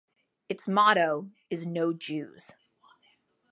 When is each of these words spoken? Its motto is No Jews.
Its 0.49 0.67
motto 0.67 1.29
is 1.51 1.67
No 1.67 1.93
Jews. 1.93 2.49